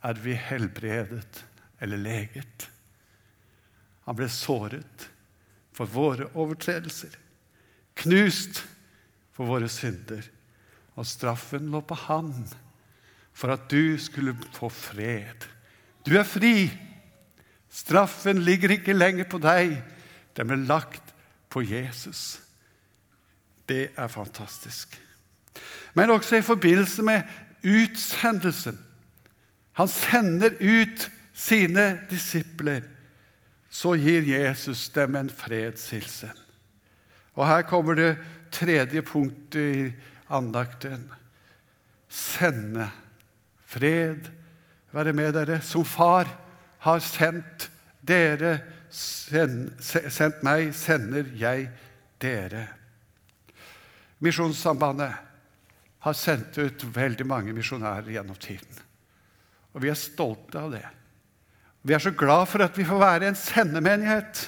er 0.05 0.19
vi 0.24 0.35
helbredet 0.39 1.43
eller 1.83 2.00
leget. 2.00 2.69
Han 4.05 4.17
ble 4.17 4.29
såret 4.31 5.09
for 5.75 5.89
våre 5.91 6.29
overtredelser, 6.38 7.12
knust 8.00 8.62
for 9.35 9.50
våre 9.50 9.67
synder. 9.71 10.24
Og 10.95 11.07
straffen 11.07 11.69
lå 11.71 11.81
på 11.83 11.97
Han 12.07 12.31
for 13.35 13.51
at 13.51 13.67
du 13.71 13.97
skulle 13.99 14.35
få 14.55 14.69
fred. 14.71 15.47
Du 16.07 16.15
er 16.15 16.23
fri. 16.23 16.69
Straffen 17.69 18.39
ligger 18.45 18.77
ikke 18.77 18.95
lenger 18.95 19.27
på 19.27 19.41
deg. 19.43 19.75
Den 20.37 20.47
ble 20.47 20.61
lagt 20.63 21.11
på 21.51 21.63
Jesus. 21.65 22.39
Det 23.67 23.89
er 23.97 24.07
fantastisk. 24.07 24.95
Men 25.93 26.09
også 26.15 26.39
i 26.39 26.45
forbindelse 26.45 27.03
med 27.03 27.21
utsendelsen. 27.63 28.79
Han 29.75 29.87
sender 29.87 30.55
ut 30.59 31.09
sine 31.33 31.99
disipler. 32.09 32.81
Så 33.69 33.97
gir 33.99 34.23
Jesus 34.23 34.89
dem 34.95 35.15
en 35.19 35.29
fredshilsen. 35.29 36.31
Og 37.35 37.47
her 37.47 37.65
kommer 37.67 37.95
det 37.99 38.11
tredje 38.51 39.01
punktet 39.03 39.93
andakten. 40.27 41.10
Sende 42.10 42.89
fred 43.65 44.29
være 44.96 45.13
med 45.13 45.34
dere. 45.36 45.60
Som 45.62 45.86
far 45.86 46.29
har 46.86 47.03
sendt 47.03 47.70
dere, 48.05 48.60
sendt 48.89 50.44
meg, 50.46 50.72
sender 50.77 51.29
jeg 51.38 51.70
dere. 52.22 52.67
Misjonssambandet 54.24 55.22
har 56.05 56.17
sendt 56.17 56.58
ut 56.62 56.86
veldig 56.96 57.25
mange 57.27 57.53
misjonærer 57.55 58.13
gjennom 58.13 58.38
tiden. 58.39 58.84
Og 59.74 59.84
vi 59.84 59.89
er 59.91 60.00
stolte 60.00 60.62
av 60.62 60.72
det. 60.72 60.86
Vi 61.86 61.94
er 61.94 62.01
så 62.01 62.13
glad 62.15 62.48
for 62.50 62.63
at 62.65 62.77
vi 62.77 62.86
får 62.88 63.01
være 63.01 63.27
en 63.29 63.38
sendemenighet. 63.38 64.46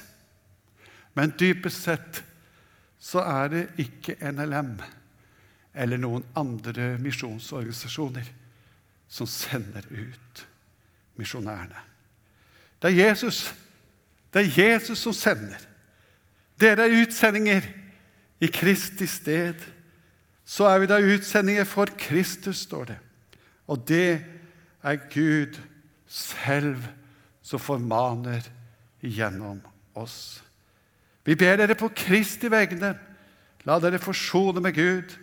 Men 1.17 1.33
dypest 1.37 1.83
sett 1.89 2.21
så 3.01 3.21
er 3.25 3.51
det 3.51 3.65
ikke 3.81 4.15
NLM 4.31 4.77
eller 5.77 6.01
noen 6.01 6.25
andre 6.37 6.95
misjonsorganisasjoner 7.01 8.27
som 9.07 9.29
sender 9.29 9.85
ut 9.93 10.43
misjonærene. 11.17 11.83
Det 12.81 12.91
er 12.91 13.07
Jesus. 13.07 13.45
Det 14.33 14.43
er 14.43 14.61
Jesus 14.61 14.99
som 15.01 15.13
sender. 15.15 15.61
Dere 16.59 16.87
er 16.87 17.01
utsendinger 17.03 17.65
i 18.41 18.49
Kristi 18.53 19.07
sted. 19.09 19.61
Så 20.45 20.67
er 20.69 20.79
vi 20.81 20.89
da 20.89 20.99
utsendinger 21.01 21.67
for 21.67 21.89
Kristus, 21.99 22.63
står 22.65 22.91
det. 22.91 22.97
Og 23.67 23.81
det 23.87 24.21
er 24.83 24.99
Gud 25.13 25.57
selv 26.07 26.83
som 27.43 27.59
formaner 27.59 28.45
gjennom 29.01 29.59
oss. 29.97 30.41
Vi 31.27 31.35
ber 31.35 31.57
dere 31.59 31.75
på 31.75 31.89
Kristi 31.95 32.47
vegne, 32.51 32.93
la 33.67 33.79
dere 33.83 33.99
forsone 33.99 34.63
med 34.63 34.75
Gud. 34.75 35.15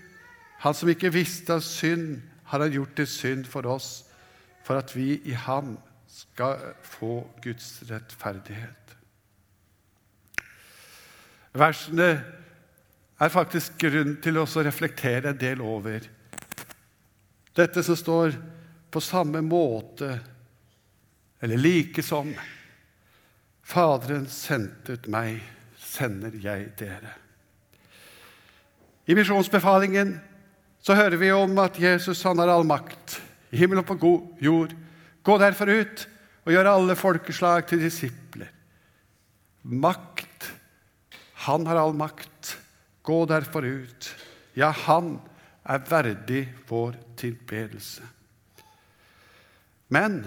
Han 0.65 0.77
som 0.77 0.89
ikke 0.89 1.13
visste 1.13 1.59
av 1.59 1.65
synd, 1.65 2.23
har 2.49 2.63
han 2.65 2.73
gjort 2.73 2.95
til 2.97 3.09
synd 3.09 3.49
for 3.49 3.67
oss, 3.69 4.07
for 4.65 4.81
at 4.81 4.95
vi 4.97 5.19
i 5.29 5.37
ham 5.37 5.75
skal 6.09 6.73
få 6.87 7.19
Guds 7.45 7.83
rettferdighet. 7.91 8.95
Versene 11.55 12.09
er 13.21 13.31
faktisk 13.33 13.77
grunn 13.85 14.17
til 14.25 14.41
å 14.41 14.47
reflektere 14.65 15.35
en 15.35 15.41
del 15.41 15.61
over. 15.63 16.07
Dette 17.55 17.85
som 17.87 17.99
står 17.99 18.35
på 18.91 19.03
samme 19.05 19.45
måte, 19.45 20.17
eller 21.45 21.61
like 21.61 22.03
som 22.03 22.33
Faderen 23.65 24.27
sendte 24.29 24.99
ut 24.99 25.07
meg, 25.09 25.39
sender 25.81 26.35
jeg 26.37 26.67
dere. 26.77 27.15
I 29.09 29.17
misjonsbefalingen 29.17 30.19
så 30.85 30.97
hører 30.99 31.17
vi 31.17 31.31
om 31.33 31.57
at 31.63 31.79
Jesus 31.81 32.23
han 32.29 32.41
har 32.43 32.51
all 32.53 32.67
makt 32.69 33.17
i 33.55 33.61
himmel 33.61 33.81
og 33.81 33.89
på 33.89 34.13
jord. 34.43 34.75
Gå 35.25 35.37
derfor 35.41 35.71
ut 35.73 36.05
og 36.45 36.53
gjør 36.53 36.69
alle 36.75 36.97
folkeslag 36.99 37.65
til 37.71 37.81
disipler. 37.81 38.51
Makt. 39.63 40.51
Han 41.47 41.65
har 41.67 41.81
all 41.81 41.97
makt. 41.97 42.59
Gå 43.05 43.23
derfor 43.31 43.65
ut. 43.65 44.11
Ja, 44.59 44.75
han 44.85 45.17
er 45.65 45.81
verdig 45.89 46.43
vår 46.69 46.99
tilbedelse. 47.17 48.05
Men 49.89 50.27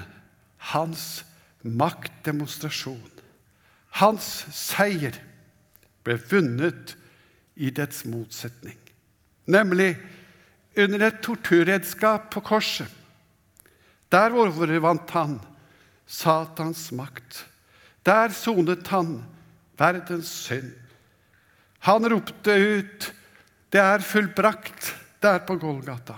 hans 0.73 1.21
maktdemonstrasjon, 1.61 3.13
hans 4.01 4.25
seier, 4.55 5.17
ble 6.05 6.15
vunnet 6.31 6.93
i 7.59 7.69
dets 7.75 8.05
motsetning, 8.07 8.77
nemlig 9.49 9.97
under 10.77 11.07
et 11.07 11.21
torturredskap 11.25 12.29
på 12.33 12.41
korset. 12.45 12.89
Der 14.11 14.35
overvant 14.35 15.09
han 15.11 15.39
Satans 16.07 16.91
makt. 16.95 17.43
Der 18.05 18.31
sonet 18.31 18.87
han 18.87 19.19
verdens 19.77 20.29
synd. 20.47 20.71
Han 21.79 22.07
ropte 22.11 22.51
ut 22.55 23.13
'Det 23.69 23.81
er 23.81 23.99
fullbrakt' 23.99 24.95
der 25.21 25.39
på 25.39 25.55
Golgata. 25.55 26.15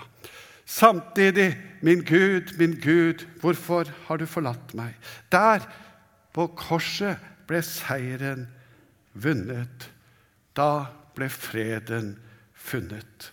Samtidig 0.64 1.58
'Min 1.82 2.04
Gud, 2.04 2.58
min 2.58 2.80
Gud, 2.80 3.26
hvorfor 3.40 3.84
har 4.06 4.16
du 4.16 4.26
forlatt 4.26 4.74
meg?' 4.74 4.94
Der 5.32 5.60
på 6.32 6.46
korset 6.46 7.18
ble 7.46 7.62
seieren 7.62 8.46
vunnet. 9.14 9.90
Da 10.54 10.86
ble 11.14 11.28
freden 11.28 12.18
funnet. 12.54 13.32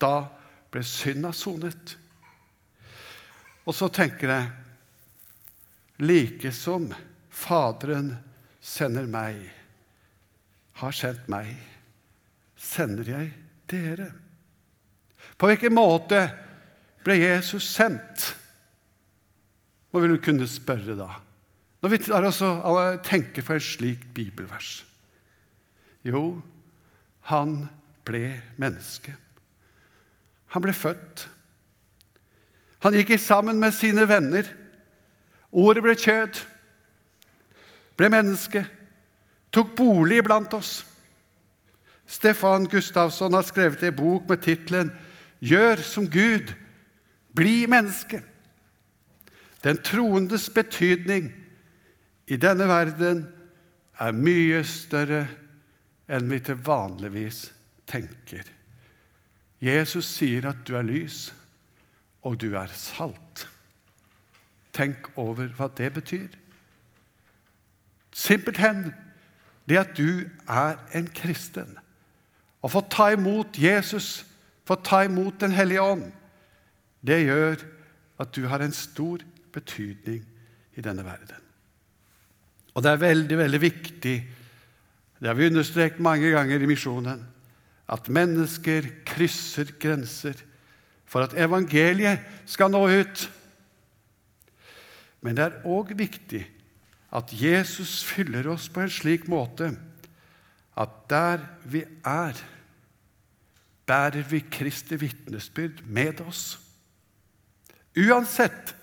Da 0.00 0.24
ble 0.72 0.82
synda 0.86 1.32
sonet. 1.36 1.96
Og 3.68 3.76
så 3.76 3.90
tenker 3.92 4.32
jeg 4.32 4.50
like 6.00 6.52
som 6.56 6.88
Faderen 7.30 8.10
sender 8.60 9.06
meg, 9.08 9.38
har 10.80 10.92
sendt 10.96 11.28
meg, 11.30 11.52
sender 12.58 13.06
jeg 13.08 13.30
dere. 13.70 14.10
På 15.38 15.48
hvilken 15.48 15.72
måte 15.76 16.18
ble 17.06 17.16
Jesus 17.20 17.68
sendt? 17.70 18.26
Hva 19.90 20.02
vil 20.02 20.16
du 20.16 20.20
kunne 20.22 20.48
spørre 20.50 20.98
da? 20.98 21.08
Når 21.80 21.94
vi 21.94 22.02
tenker 23.06 23.46
på 23.46 23.56
et 23.56 23.64
slikt 23.64 24.10
bibelvers. 24.14 24.82
Jo, 26.04 26.42
han 27.30 27.68
ble 28.04 28.34
menneske. 28.60 29.14
Han 30.50 30.62
ble 30.64 30.74
født. 30.74 31.28
Han 32.80 32.96
gikk 32.96 33.12
sammen 33.20 33.60
med 33.60 33.74
sine 33.76 34.06
venner. 34.08 34.46
Ordet 35.50 35.82
ble 35.82 35.96
kjød, 35.98 36.38
ble 37.98 38.08
menneske, 38.12 38.62
tok 39.52 39.74
bolig 39.76 40.22
blant 40.24 40.54
oss. 40.54 40.84
Stefan 42.06 42.68
Gustavsson 42.70 43.34
har 43.34 43.46
skrevet 43.46 43.82
en 43.86 43.96
bok 43.96 44.28
med 44.28 44.42
tittelen 44.42 44.92
'Gjør 45.40 45.82
som 45.82 46.06
Gud 46.10 46.52
bli 47.34 47.66
menneske'. 47.66 48.22
Den 49.64 49.82
troendes 49.82 50.50
betydning 50.50 51.32
i 52.26 52.36
denne 52.36 52.68
verden 52.68 53.26
er 54.00 54.12
mye 54.12 54.62
større 54.64 55.26
enn 56.08 56.30
vi 56.30 56.40
til 56.40 56.60
vanligvis 56.64 57.52
tenker. 57.86 58.59
Jesus 59.60 60.08
sier 60.08 60.48
at 60.48 60.62
du 60.68 60.74
er 60.78 60.86
lys, 60.86 61.30
og 62.24 62.38
du 62.40 62.54
er 62.56 62.72
salt. 62.72 63.46
Tenk 64.76 65.10
over 65.20 65.50
hva 65.56 65.68
det 65.76 65.90
betyr. 65.96 66.28
Simpelthen 68.12 68.90
det 69.68 69.78
at 69.78 69.92
du 69.96 70.24
er 70.48 70.80
en 70.96 71.08
kristen. 71.14 71.76
Å 72.60 72.68
få 72.68 72.82
ta 72.92 73.10
imot 73.14 73.58
Jesus, 73.60 74.24
få 74.68 74.76
ta 74.84 75.04
imot 75.06 75.40
Den 75.40 75.54
hellige 75.56 75.82
ånd, 75.82 76.10
det 77.00 77.22
gjør 77.24 77.62
at 78.20 78.32
du 78.36 78.44
har 78.50 78.60
en 78.60 78.74
stor 78.76 79.22
betydning 79.52 80.24
i 80.76 80.84
denne 80.84 81.04
verden. 81.04 81.40
Og 82.74 82.84
det 82.84 82.92
er 82.92 83.02
veldig, 83.02 83.38
veldig 83.38 83.60
viktig, 83.60 84.16
det 85.20 85.28
har 85.28 85.36
vi 85.36 85.48
understreket 85.50 86.00
mange 86.00 86.30
ganger 86.32 86.62
i 86.62 86.68
misjonen, 86.68 87.24
at 87.90 88.08
mennesker 88.12 88.86
krysser 89.08 89.72
grenser 89.82 90.38
for 91.10 91.26
at 91.26 91.34
evangeliet 91.34 92.22
skal 92.46 92.70
nå 92.70 92.84
ut. 92.86 93.26
Men 95.20 95.36
det 95.36 95.46
er 95.48 95.68
òg 95.68 95.92
viktig 95.98 96.44
at 97.10 97.32
Jesus 97.34 98.00
fyller 98.06 98.46
oss 98.52 98.68
på 98.70 98.84
en 98.84 98.92
slik 98.92 99.26
måte 99.30 99.72
at 100.80 100.92
der 101.10 101.42
vi 101.68 101.82
er, 102.06 102.38
bærer 103.86 104.22
vi 104.30 104.38
Kristi 104.46 104.96
vitnesbyrd 105.00 105.82
med 105.84 106.22
oss. 106.22 106.54
Uansett 107.98 108.74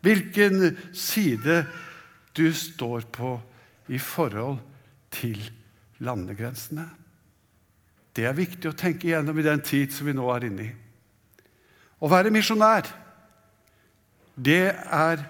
hvilken 0.00 0.72
side 0.96 1.66
du 2.36 2.48
står 2.54 3.04
på 3.12 3.36
i 3.92 3.98
forhold 3.98 4.58
til 5.12 5.40
landegrensene. 6.00 6.88
Det 8.16 8.24
er 8.24 8.36
viktig 8.36 8.70
å 8.70 8.76
tenke 8.76 9.10
igjennom 9.10 9.36
i 9.36 9.44
den 9.44 9.60
tid 9.60 9.92
som 9.92 10.08
vi 10.08 10.14
nå 10.16 10.24
er 10.32 10.46
inne 10.48 10.64
i. 10.64 10.70
Å 12.00 12.08
være 12.08 12.32
misjonær, 12.32 12.88
det 14.36 14.72
er, 14.72 15.20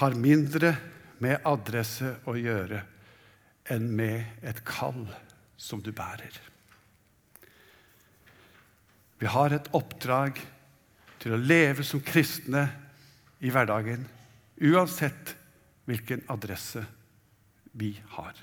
har 0.00 0.16
mindre 0.16 0.74
med 1.24 1.44
adresse 1.48 2.14
å 2.28 2.36
gjøre 2.36 2.82
enn 3.72 3.88
med 3.96 4.44
et 4.46 4.60
kall 4.64 5.02
som 5.60 5.80
du 5.84 5.90
bærer. 5.92 6.36
Vi 9.18 9.26
har 9.26 9.52
et 9.52 9.72
oppdrag 9.74 10.38
til 11.18 11.34
å 11.34 11.40
leve 11.40 11.84
som 11.84 12.00
kristne 12.04 12.68
i 13.42 13.50
hverdagen, 13.50 14.04
uansett 14.62 15.34
hvilken 15.88 16.22
adresse 16.30 16.84
vi 17.78 17.92
har. 18.14 18.36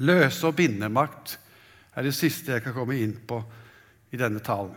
Løse- 0.00 0.48
og 0.48 0.56
bindemakt 0.56 1.36
er 1.92 2.06
det 2.06 2.14
siste 2.16 2.54
jeg 2.54 2.64
kan 2.64 2.74
komme 2.76 2.96
inn 3.00 3.14
på 3.28 3.40
i 4.12 4.20
denne 4.20 4.40
talen. 4.44 4.74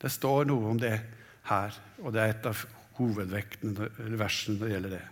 Det 0.00 0.10
står 0.12 0.46
noe 0.48 0.72
om 0.72 0.80
det 0.80 0.94
her, 1.48 1.76
og 2.02 2.14
det 2.14 2.22
er 2.22 2.32
et 2.34 2.48
av 2.50 2.64
hovedvektene 2.98 3.88
eller 4.04 4.18
versene 4.20 4.58
når 4.58 4.66
det 4.66 4.74
gjelder 4.74 4.94
det. 4.94 5.04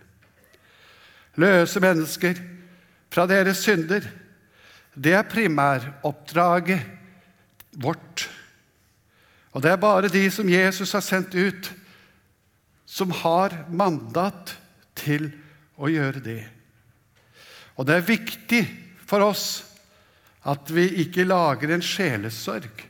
Løse 1.43 1.81
mennesker 1.83 2.41
fra 3.13 3.25
deres 3.29 3.63
synder. 3.65 4.05
Det 4.93 5.13
er 5.17 5.29
primæroppdraget 5.29 6.85
vårt. 7.81 8.29
Og 9.53 9.61
det 9.63 9.71
er 9.71 9.81
bare 9.81 10.11
de 10.13 10.23
som 10.33 10.49
Jesus 10.49 10.93
har 10.93 11.01
sendt 11.05 11.35
ut, 11.35 11.71
som 12.85 13.11
har 13.23 13.55
mandat 13.73 14.55
til 14.97 15.31
å 15.81 15.89
gjøre 15.89 16.21
det. 16.21 16.41
Og 17.77 17.87
det 17.89 17.95
er 17.97 18.05
viktig 18.05 18.63
for 19.09 19.25
oss 19.25 19.72
at 20.49 20.71
vi 20.75 20.87
ikke 21.03 21.25
lager 21.27 21.71
en 21.71 21.85
sjelesorg 21.85 22.83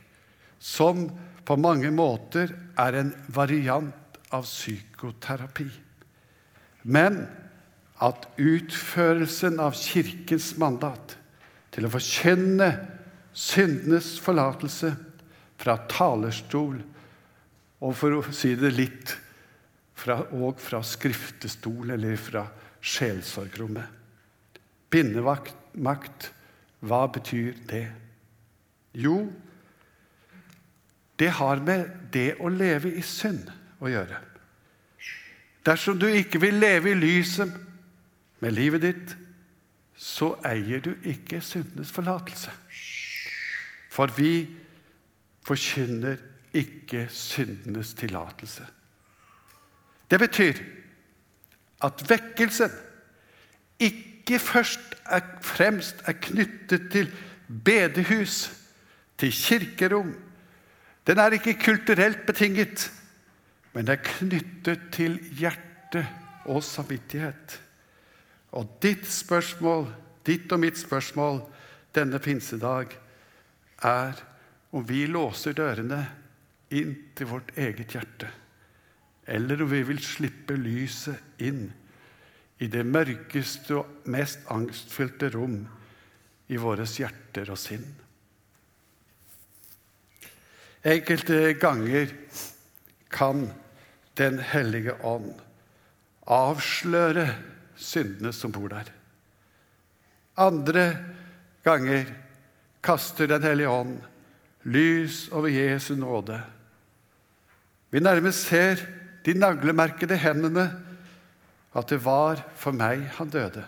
som 0.58 1.06
på 1.44 1.56
mange 1.60 1.90
måter 1.94 2.50
er 2.80 2.98
en 2.98 3.12
variant 3.34 4.18
av 4.34 4.46
psykoterapi. 4.48 5.68
Men 6.82 7.24
at 8.02 8.26
utførelsen 8.40 9.60
av 9.62 9.76
Kirkens 9.78 10.54
mandat 10.60 11.16
til 11.74 11.86
å 11.86 11.92
forkynne 11.92 12.70
syndenes 13.34 14.14
forlatelse 14.22 14.94
fra 15.60 15.76
talerstol 15.90 16.80
og 17.84 17.94
for 17.98 18.18
å 18.18 18.34
si 18.34 18.54
det 18.58 18.72
litt 18.74 19.14
fra, 19.94 20.20
og 20.32 20.60
fra 20.62 20.82
skriftestol 20.84 21.94
eller 21.94 22.16
fra 22.20 22.44
sjelsorgrommet. 22.84 24.00
Bindemakt, 24.90 26.30
hva 26.84 27.06
betyr 27.08 27.56
det? 27.70 27.86
Jo, 28.94 29.32
det 31.18 31.30
har 31.38 31.62
med 31.62 31.90
det 32.12 32.34
å 32.42 32.50
leve 32.52 32.92
i 32.98 33.02
synd 33.02 33.48
å 33.80 33.90
gjøre. 33.90 34.20
Dersom 35.64 35.98
du 35.98 36.06
ikke 36.10 36.40
vil 36.42 36.58
leve 36.60 36.92
i 36.92 36.98
lyset 36.98 37.52
med 38.44 38.52
livet 38.52 38.84
ditt, 38.84 39.16
så 39.96 40.34
eier 40.44 40.82
du 40.84 40.92
ikke 41.08 41.40
syndenes 41.40 41.92
forlatelse. 41.94 42.52
For 43.94 44.10
vi 44.16 44.44
forkynner 45.46 46.18
ikke 46.54 47.06
syndenes 47.10 47.94
tillatelse. 47.96 48.66
Det 50.10 50.18
betyr 50.20 50.60
at 51.86 52.04
vekkelsen 52.10 52.74
ikke 53.80 54.13
først 54.40 54.94
er 55.04 55.20
fremst 55.44 56.00
er 56.08 56.12
knyttet 56.12 56.90
til 56.92 57.10
bedehus, 57.64 58.50
til 59.18 59.32
kirkerom. 59.32 60.14
Den 61.06 61.18
er 61.18 61.36
ikke 61.36 61.58
kulturelt 61.60 62.26
betinget, 62.26 62.90
men 63.74 63.88
er 63.88 64.00
knyttet 64.00 64.88
til 64.92 65.18
hjerte 65.36 66.06
og 66.44 66.62
samvittighet. 66.64 67.60
Og 68.52 68.78
ditt 68.82 69.06
spørsmål, 69.10 69.88
ditt 70.26 70.52
og 70.52 70.60
mitt 70.62 70.78
spørsmål 70.78 71.42
denne 71.94 72.18
pinsedag 72.18 72.94
er 73.84 74.20
om 74.74 74.88
vi 74.88 75.04
låser 75.06 75.54
dørene 75.54 76.00
inn 76.74 76.94
til 77.14 77.30
vårt 77.30 77.52
eget 77.58 77.94
hjerte, 77.94 78.30
eller 79.26 79.62
om 79.62 79.70
vi 79.70 79.82
vil 79.86 80.00
slippe 80.02 80.56
lyset 80.58 81.42
inn 81.44 81.68
i 82.62 82.68
det 82.70 82.84
mørkeste 82.86 83.80
og 83.80 84.10
mest 84.10 84.44
angstfylte 84.52 85.30
rom 85.34 85.64
i 86.52 86.60
våre 86.60 86.86
hjerter 86.86 87.50
og 87.50 87.58
sinn. 87.58 87.86
Enkelte 90.84 91.54
ganger 91.60 92.12
kan 93.10 93.48
Den 94.14 94.36
hellige 94.38 94.92
ånd 95.02 95.32
avsløre 96.30 97.24
syndene 97.74 98.30
som 98.30 98.52
bor 98.54 98.68
der. 98.70 98.86
Andre 100.38 100.84
ganger 101.66 102.06
kaster 102.84 103.26
Den 103.26 103.42
hellige 103.42 103.72
ånd 103.74 103.96
lys 104.64 105.28
over 105.32 105.50
Jesu 105.50 105.96
nåde. 105.98 106.38
Vi 107.90 108.00
nærmest 108.00 108.46
ser 108.46 108.78
de 109.24 109.34
naglemerkede 109.34 110.16
hendene, 110.16 110.68
at 111.74 111.90
det 111.90 112.00
var 112.04 112.42
for 112.58 112.76
meg 112.76 113.02
han 113.18 113.32
døde. 113.32 113.64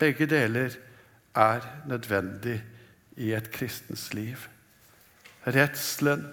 Begge 0.00 0.28
deler 0.28 0.76
er 1.36 1.64
nødvendig 1.88 2.58
i 3.16 3.32
et 3.36 3.50
kristens 3.52 4.10
liv. 4.14 4.36
Redselen 5.46 6.26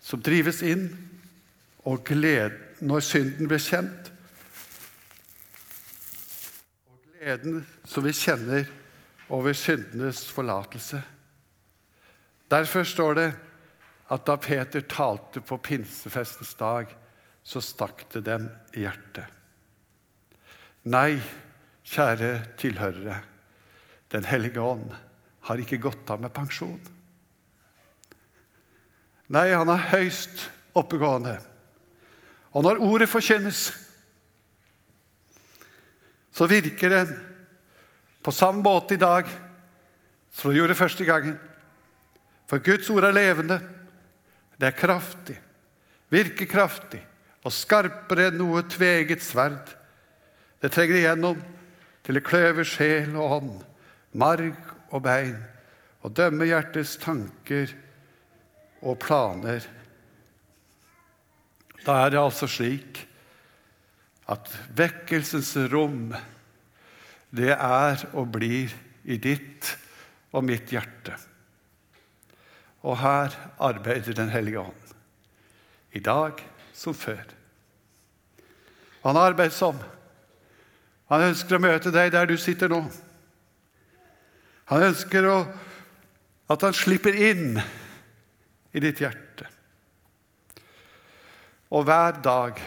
som 0.00 0.22
drives 0.24 0.62
inn, 0.64 0.88
og 1.84 2.04
gleden 2.04 2.88
når 2.88 3.04
synden 3.04 3.48
blir 3.48 3.60
kjent, 3.60 4.10
Og 6.88 6.98
gleden 7.20 7.64
som 7.84 8.04
vi 8.04 8.12
kjenner 8.16 8.68
over 9.28 9.52
syndenes 9.52 10.24
forlatelse. 10.32 11.02
Derfor 12.50 12.84
står 12.84 13.14
det 13.14 13.28
at 14.10 14.24
da 14.26 14.36
Peter 14.36 14.80
talte 14.80 15.40
på 15.40 15.60
pinsefestens 15.62 16.54
dag, 16.54 16.88
så 17.42 17.60
stakk 17.60 18.08
det 18.12 18.24
dem 18.26 18.48
i 18.74 18.84
hjertet. 18.84 19.39
Nei, 20.84 21.20
kjære 21.84 22.56
tilhørere, 22.56 23.20
Den 24.10 24.24
hellige 24.24 24.60
ånd 24.60 24.90
har 25.46 25.60
ikke 25.62 25.78
gått 25.78 26.08
av 26.10 26.18
med 26.18 26.32
pensjon. 26.34 26.80
Nei, 29.30 29.52
han 29.54 29.70
er 29.70 29.84
høyst 29.92 30.48
oppegående. 30.74 31.36
Og 32.50 32.64
når 32.66 32.82
ordet 32.82 33.08
forkynnes, 33.08 33.68
så 36.34 36.48
virker 36.50 36.90
den 36.90 37.14
på 38.24 38.34
samme 38.34 38.64
måte 38.64 38.96
i 38.96 39.00
dag 39.00 39.30
som 40.34 40.50
det 40.50 40.58
gjorde 40.58 40.78
første 40.78 41.06
gangen. 41.06 41.38
For 42.50 42.58
Guds 42.58 42.90
ord 42.90 43.06
er 43.06 43.14
levende, 43.14 43.60
det 44.58 44.72
er 44.72 44.78
kraftig, 44.78 45.38
virker 46.10 46.50
kraftig 46.50 47.04
og 47.46 47.54
skarpere 47.54 48.28
enn 48.28 48.40
noe 48.42 48.64
tveget 48.68 49.22
sverd. 49.24 49.70
Det 50.60 50.68
trenger 50.72 50.98
igjennom 51.00 51.40
til 52.04 52.16
det 52.16 52.24
kløver 52.26 52.66
sjel 52.68 53.14
og 53.16 53.36
ånd, 53.38 53.54
marg 54.12 54.56
og 54.90 55.04
bein, 55.04 55.38
og 56.04 56.12
dømmer 56.16 56.48
hjertets 56.48 56.96
tanker 57.00 57.72
og 58.80 58.98
planer. 59.00 59.64
Da 61.84 62.02
er 62.04 62.12
det 62.12 62.20
altså 62.20 62.48
slik 62.50 63.00
at 64.30 64.50
vekkelsens 64.76 65.54
rom, 65.72 66.12
det 67.30 67.52
er 67.54 68.04
og 68.12 68.30
blir 68.34 68.72
i 69.04 69.16
ditt 69.22 69.72
og 70.34 70.44
mitt 70.46 70.72
hjerte. 70.72 71.16
Og 72.84 72.96
her 73.00 73.34
arbeider 73.60 74.16
Den 74.16 74.30
hellige 74.32 74.60
ånd. 74.60 74.94
I 75.92 76.00
dag 76.00 76.40
som 76.72 76.94
før. 76.94 77.24
Han 79.02 79.16
arbeider 79.16 79.50
arbeidsom. 79.50 79.80
Han 81.10 81.26
ønsker 81.32 81.58
å 81.58 81.62
møte 81.62 81.90
deg 81.94 82.12
der 82.14 82.28
du 82.30 82.36
sitter 82.38 82.70
nå. 82.70 82.84
Han 84.70 84.84
ønsker 84.86 85.26
å, 85.26 85.38
at 86.50 86.66
han 86.66 86.76
slipper 86.76 87.16
inn 87.18 87.58
i 88.70 88.82
ditt 88.82 89.02
hjerte. 89.02 89.48
Og 91.74 91.86
hver 91.86 92.20
dag 92.22 92.60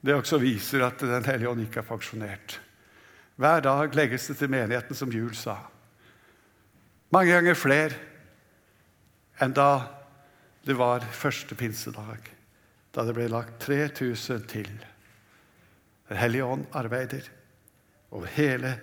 det 0.00 0.16
også 0.16 0.38
viser 0.40 0.84
at 0.86 1.00
Den 1.04 1.26
hellige 1.28 1.50
ånd 1.50 1.64
ikke 1.64 1.82
er 1.82 1.88
pensjonert. 1.88 2.54
Hver 3.40 3.64
dag 3.64 3.96
legges 3.96 4.28
det 4.28 4.38
til 4.40 4.52
menigheten, 4.52 4.96
som 4.96 5.12
Jul 5.12 5.34
sa. 5.36 5.56
Mange 7.12 7.32
ganger 7.32 7.56
flere 7.56 7.96
enn 9.40 9.56
da 9.56 9.88
det 10.68 10.76
var 10.76 11.04
første 11.16 11.56
pinsedag, 11.56 12.28
da 12.92 13.04
det 13.06 13.16
ble 13.16 13.28
lagt 13.32 13.62
3000 13.64 14.44
til. 14.48 14.72
Den 16.10 16.18
hellige 16.18 16.44
ånd 16.44 16.66
arbeider 16.74 17.28
over 18.10 18.26
hele 18.34 18.74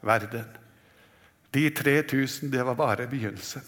verden. 0.00 0.46
De 1.52 1.70
3000, 1.70 2.50
det 2.50 2.64
var 2.64 2.78
bare 2.78 3.08
begynnelsen. 3.10 3.64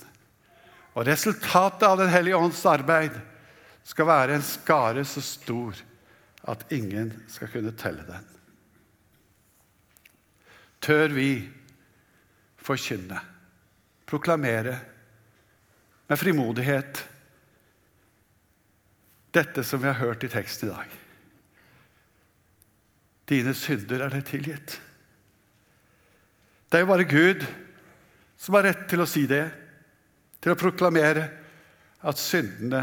Og 0.97 1.07
resultatet 1.07 1.85
av 1.89 1.99
Den 2.01 2.09
hellige 2.09 2.37
ånds 2.37 2.65
arbeid 2.67 3.19
skal 3.85 4.09
være 4.09 4.37
en 4.39 4.47
skare 4.47 5.05
så 5.05 5.21
stor 5.25 5.77
at 6.49 6.65
ingen 6.73 7.13
skal 7.29 7.51
kunne 7.53 7.75
telle 7.77 8.07
den. 8.07 8.25
Tør 10.83 11.13
vi 11.15 11.29
forkynne, 12.59 13.21
proklamere, 14.07 14.79
med 16.09 16.19
frimodighet 16.19 17.05
dette 19.33 19.65
som 19.65 19.81
vi 19.81 19.89
har 19.89 20.01
hørt 20.01 20.25
i 20.25 20.33
teksten 20.33 20.69
i 20.69 20.73
dag. 20.73 21.02
Dine 23.33 23.55
synder 23.57 24.05
er 24.05 24.13
deg 24.13 24.27
tilgitt. 24.29 24.77
Det 26.69 26.79
er 26.79 26.85
jo 26.85 26.93
bare 26.93 27.09
Gud 27.09 27.47
som 28.41 28.57
har 28.59 28.67
rett 28.69 28.87
til 28.91 29.01
å 29.01 29.09
si 29.09 29.27
det, 29.31 29.45
til 30.43 30.53
å 30.53 30.59
proklamere 30.59 31.29
at 32.03 32.19
syndene 32.19 32.83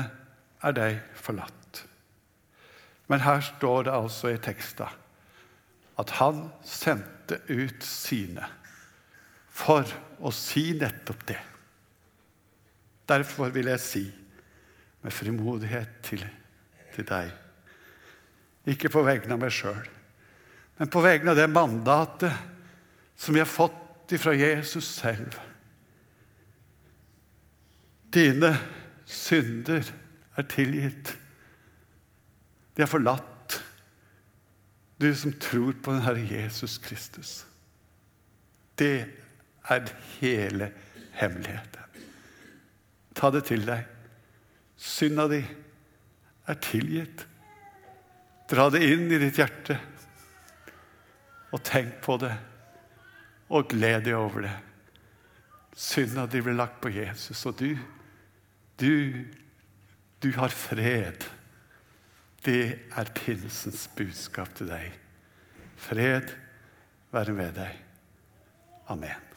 er 0.63 0.75
deg 0.75 0.99
forlatt. 1.19 1.83
Men 3.09 3.25
her 3.25 3.41
står 3.43 3.87
det 3.87 3.95
altså 3.97 4.31
i 4.31 4.41
teksta 4.41 4.87
at 5.99 6.13
han 6.21 6.45
sendte 6.63 7.41
ut 7.49 7.83
sine 7.83 8.45
for 9.51 9.83
å 10.23 10.31
si 10.31 10.69
nettopp 10.79 11.25
det. 11.27 11.39
Derfor 13.09 13.51
vil 13.51 13.71
jeg 13.73 13.83
si 13.83 14.05
med 15.03 15.15
frimodighet 15.15 15.99
til, 16.05 16.23
til 16.93 17.07
deg, 17.09 17.33
ikke 18.69 18.91
på 18.93 19.03
vegne 19.03 19.35
av 19.35 19.41
meg 19.41 19.55
sjøl, 19.55 19.81
men 20.79 20.87
på 20.87 21.01
vegne 21.03 21.33
av 21.33 21.37
det 21.37 21.49
mandatet 21.51 22.31
som 23.19 23.35
vi 23.35 23.41
har 23.43 23.49
fått 23.51 24.13
ifra 24.15 24.33
Jesus 24.33 24.87
selv. 24.95 25.35
Dine 28.09 28.53
synder 29.05 29.83
er 30.39 30.47
tilgitt. 30.49 31.11
De 32.77 32.85
er 32.85 32.89
forlatt. 32.89 33.59
Du 34.99 35.11
som 35.15 35.35
tror 35.35 35.75
på 35.83 35.93
den 35.93 36.05
Herre 36.07 36.23
Jesus 36.23 36.77
Kristus. 36.83 37.43
Det 38.79 39.03
er 39.67 39.91
hele 40.21 40.71
hemmeligheten. 41.19 42.03
Ta 43.19 43.29
det 43.35 43.43
til 43.51 43.67
deg. 43.67 43.83
Synda 44.79 45.27
di 45.27 45.43
er 46.47 46.59
tilgitt. 46.63 47.25
Dra 48.49 48.69
det 48.71 48.81
inn 48.87 49.09
i 49.11 49.19
ditt 49.21 49.37
hjerte, 49.37 49.75
og 51.51 51.63
tenk 51.65 51.99
på 52.05 52.17
det, 52.21 52.33
og 53.49 53.69
gled 53.71 54.05
deg 54.05 54.17
over 54.17 54.45
det. 54.45 54.55
Synda 55.79 56.27
di 56.29 56.41
ble 56.43 56.53
lagt 56.57 56.81
på 56.83 56.91
Jesus, 56.93 57.45
og 57.49 57.57
du, 57.61 57.71
du, 58.81 59.25
du 60.21 60.29
har 60.37 60.53
fred. 60.53 61.25
Det 62.45 62.63
er 62.95 63.15
pinsens 63.15 63.87
budskap 63.97 64.53
til 64.59 64.69
deg. 64.71 64.93
Fred 65.79 66.35
være 67.11 67.35
med 67.35 67.57
deg. 67.57 67.81
Amen. 68.89 69.28